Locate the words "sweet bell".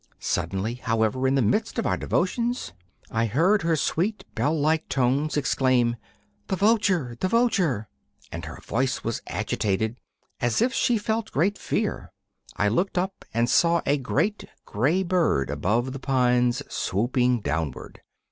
3.75-4.59